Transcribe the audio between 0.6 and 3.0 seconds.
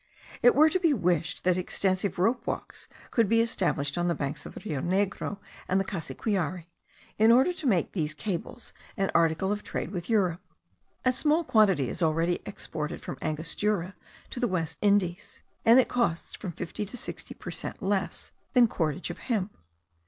to be wished that extensive rope walks